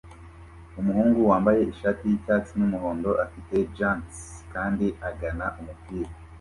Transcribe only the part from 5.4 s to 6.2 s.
umupira